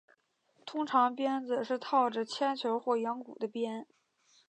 [0.65, 3.85] 通常鞭子是套着铅球或羊骨的鞭。